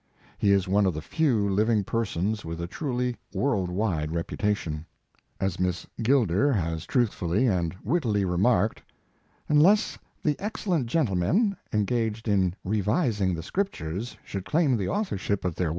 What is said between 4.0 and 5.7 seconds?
reputation. As